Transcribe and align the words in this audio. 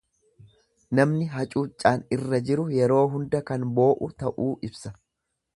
Namni 0.99 1.27
hacuuccaan 1.33 2.03
irra 2.19 2.41
jiru 2.49 2.67
yeroo 2.79 3.05
hunda 3.17 3.45
kan 3.51 3.71
boo'u 3.79 4.13
ta'uu 4.23 4.53
ibsa. 4.71 4.99